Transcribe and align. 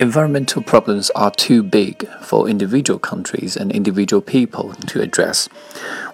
Environmental 0.00 0.62
problems 0.62 1.10
are 1.10 1.30
too 1.30 1.62
big 1.62 2.08
for 2.22 2.48
individual 2.48 2.98
countries 2.98 3.56
and 3.56 3.70
individual 3.70 4.22
people 4.22 4.72
to 4.86 5.00
address. 5.00 5.48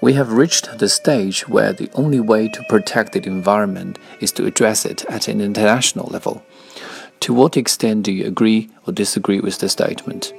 We 0.01 0.15
have 0.15 0.33
reached 0.33 0.79
the 0.79 0.89
stage 0.89 1.49
where 1.49 1.73
the 1.73 1.91
only 1.95 2.21
way 2.21 2.49
to 2.49 2.65
protect 2.69 3.13
the 3.13 3.25
environment 3.27 3.99
is 4.21 4.33
to 4.33 4.47
address 4.47 4.85
it 4.85 5.05
at 5.07 5.29
an 5.29 5.41
international 5.41 6.09
level. 6.11 6.43
To 7.21 7.33
what 7.33 7.57
extent 7.57 8.05
do 8.05 8.13
you 8.13 8.27
agree 8.27 8.69
or 8.87 8.93
disagree 8.93 9.41
with 9.41 9.59
the 9.59 9.69
statement? 9.69 10.33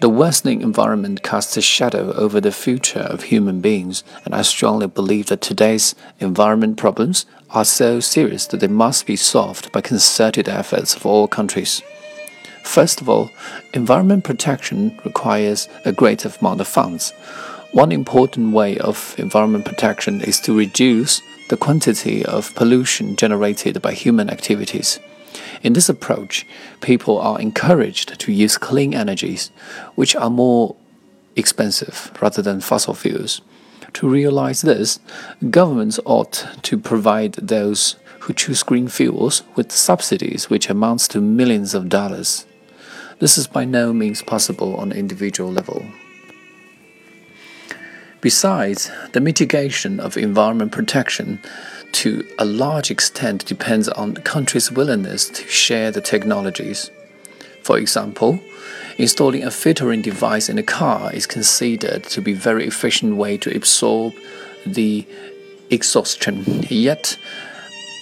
The 0.00 0.08
worsening 0.08 0.60
environment 0.60 1.22
casts 1.22 1.56
a 1.56 1.62
shadow 1.62 2.12
over 2.12 2.40
the 2.40 2.52
future 2.52 3.00
of 3.00 3.24
human 3.24 3.60
beings, 3.60 4.04
and 4.24 4.34
I 4.34 4.42
strongly 4.42 4.86
believe 4.86 5.26
that 5.26 5.40
today's 5.40 5.94
environment 6.20 6.76
problems 6.76 7.24
are 7.50 7.64
so 7.64 8.00
serious 8.00 8.46
that 8.48 8.60
they 8.60 8.66
must 8.66 9.06
be 9.06 9.16
solved 9.16 9.72
by 9.72 9.80
concerted 9.80 10.48
efforts 10.48 10.94
of 10.94 11.06
all 11.06 11.26
countries. 11.26 11.82
First 12.66 13.00
of 13.00 13.08
all, 13.08 13.30
environment 13.72 14.24
protection 14.24 15.00
requires 15.04 15.66
a 15.86 15.92
great 15.92 16.24
amount 16.26 16.60
of 16.60 16.68
funds. 16.68 17.12
One 17.72 17.90
important 17.90 18.52
way 18.52 18.76
of 18.78 19.14
environment 19.18 19.64
protection 19.64 20.20
is 20.20 20.40
to 20.40 20.56
reduce 20.56 21.22
the 21.48 21.56
quantity 21.56 22.24
of 22.26 22.54
pollution 22.54 23.16
generated 23.16 23.80
by 23.80 23.92
human 23.92 24.28
activities. 24.28 25.00
In 25.62 25.72
this 25.72 25.88
approach, 25.88 26.46
people 26.82 27.18
are 27.18 27.40
encouraged 27.40 28.18
to 28.20 28.32
use 28.32 28.58
clean 28.58 28.92
energies, 28.92 29.50
which 29.94 30.14
are 30.14 30.28
more 30.28 30.76
expensive 31.34 32.12
rather 32.20 32.42
than 32.42 32.60
fossil 32.60 32.94
fuels. 32.94 33.40
To 33.94 34.08
realize 34.08 34.60
this, 34.60 34.98
governments 35.50 35.98
ought 36.04 36.46
to 36.62 36.76
provide 36.76 37.34
those 37.34 37.96
who 38.20 38.34
choose 38.34 38.62
green 38.62 38.88
fuels 38.88 39.44
with 39.54 39.72
subsidies 39.72 40.50
which 40.50 40.68
amounts 40.68 41.08
to 41.08 41.20
millions 41.22 41.72
of 41.72 41.88
dollars. 41.88 42.44
This 43.18 43.38
is 43.38 43.46
by 43.46 43.64
no 43.64 43.92
means 43.92 44.22
possible 44.22 44.76
on 44.76 44.92
individual 44.92 45.50
level. 45.50 45.86
Besides, 48.20 48.90
the 49.12 49.20
mitigation 49.20 50.00
of 50.00 50.16
environment 50.16 50.72
protection 50.72 51.40
to 51.92 52.26
a 52.38 52.44
large 52.44 52.90
extent 52.90 53.46
depends 53.46 53.88
on 53.88 54.14
the 54.14 54.20
country's 54.20 54.70
willingness 54.70 55.30
to 55.30 55.48
share 55.48 55.90
the 55.90 56.00
technologies. 56.00 56.90
For 57.62 57.78
example, 57.78 58.38
installing 58.98 59.44
a 59.44 59.50
filtering 59.50 60.02
device 60.02 60.48
in 60.48 60.58
a 60.58 60.62
car 60.62 61.12
is 61.12 61.26
considered 61.26 62.04
to 62.04 62.20
be 62.20 62.32
a 62.32 62.36
very 62.36 62.66
efficient 62.66 63.16
way 63.16 63.38
to 63.38 63.56
absorb 63.56 64.12
the 64.66 65.06
exhaustion. 65.70 66.64
Yet, 66.68 67.16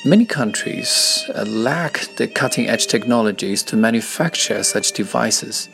Many 0.06 0.26
countries 0.26 1.24
uh, 1.34 1.44
lack 1.46 2.00
the 2.16 2.28
cutting 2.28 2.68
edge 2.68 2.88
technologies 2.88 3.62
to 3.62 3.74
manufacture 3.74 4.62
such 4.62 4.92
devices. 4.92 5.70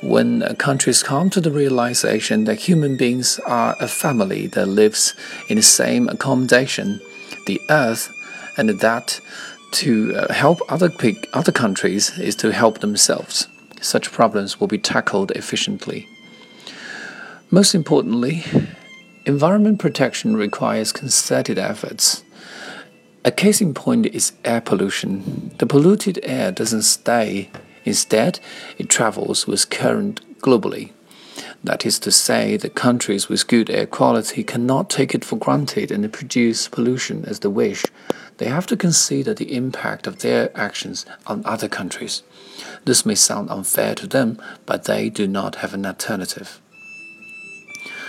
When 0.00 0.44
uh, 0.44 0.54
countries 0.54 1.02
come 1.02 1.28
to 1.30 1.40
the 1.40 1.50
realization 1.50 2.44
that 2.44 2.60
human 2.60 2.96
beings 2.96 3.40
are 3.40 3.74
a 3.80 3.88
family 3.88 4.46
that 4.48 4.66
lives 4.66 5.16
in 5.48 5.56
the 5.56 5.62
same 5.62 6.08
accommodation, 6.08 7.00
the 7.48 7.60
earth, 7.68 8.14
and 8.56 8.68
that 8.68 9.20
to 9.72 10.14
uh, 10.14 10.32
help 10.32 10.60
other, 10.68 10.92
other 11.32 11.50
countries 11.50 12.16
is 12.16 12.36
to 12.36 12.52
help 12.52 12.78
themselves, 12.78 13.48
such 13.80 14.12
problems 14.12 14.60
will 14.60 14.68
be 14.68 14.78
tackled 14.78 15.32
efficiently. 15.32 16.06
Most 17.50 17.74
importantly, 17.74 18.44
environment 19.26 19.80
protection 19.80 20.36
requires 20.36 20.92
concerted 20.92 21.58
efforts 21.58 22.22
a 23.24 23.30
case 23.30 23.60
in 23.60 23.72
point 23.72 24.06
is 24.06 24.32
air 24.44 24.60
pollution. 24.60 25.50
The 25.58 25.66
polluted 25.66 26.20
air 26.22 26.52
doesn't 26.52 26.82
stay, 26.82 27.50
instead, 27.84 28.38
it 28.76 28.90
travels 28.90 29.46
with 29.46 29.70
current 29.70 30.20
globally. 30.40 30.92
That 31.64 31.86
is 31.86 31.98
to 32.00 32.12
say, 32.12 32.58
the 32.58 32.68
countries 32.68 33.30
with 33.30 33.48
good 33.48 33.70
air 33.70 33.86
quality 33.86 34.44
cannot 34.44 34.90
take 34.90 35.14
it 35.14 35.24
for 35.24 35.36
granted 35.36 35.90
and 35.90 36.12
produce 36.12 36.68
pollution 36.68 37.24
as 37.24 37.40
they 37.40 37.48
wish. 37.48 37.84
They 38.36 38.46
have 38.46 38.66
to 38.66 38.76
consider 38.76 39.32
the 39.32 39.56
impact 39.56 40.06
of 40.06 40.18
their 40.18 40.50
actions 40.54 41.06
on 41.26 41.42
other 41.46 41.68
countries. 41.68 42.22
This 42.84 43.06
may 43.06 43.14
sound 43.14 43.48
unfair 43.48 43.94
to 43.94 44.06
them, 44.06 44.38
but 44.66 44.84
they 44.84 45.08
do 45.08 45.26
not 45.26 45.56
have 45.56 45.72
an 45.72 45.86
alternative. 45.86 46.60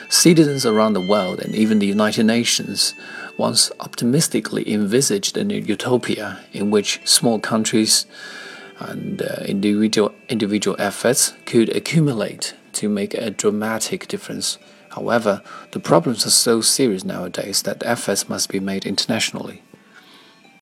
Citizens 0.10 0.66
around 0.66 0.94
the 0.94 1.02
world 1.02 1.40
and 1.40 1.56
even 1.56 1.80
the 1.80 1.88
United 1.88 2.26
Nations 2.26 2.94
once 3.38 3.72
optimistically 3.80 4.72
envisaged 4.72 5.36
a 5.38 5.44
new 5.44 5.60
utopia 5.60 6.40
in 6.54 6.72
which 6.72 7.02
small 7.06 7.40
countries 7.40 8.06
and 8.80 9.22
uh, 9.22 9.44
individual, 9.46 10.14
individual 10.30 10.76
efforts 10.80 11.34
could 11.46 11.70
accumulate 11.76 12.54
to 12.74 12.90
make 12.90 13.14
a 13.14 13.30
dramatic 13.30 14.08
difference. 14.08 14.58
However, 14.90 15.42
the 15.72 15.80
problems 15.80 16.26
are 16.26 16.32
so 16.32 16.62
serious 16.62 17.04
nowadays 17.04 17.64
that 17.64 17.84
efforts 17.86 18.30
must 18.30 18.50
be 18.50 18.60
made 18.60 18.86
internationally. 18.86 19.64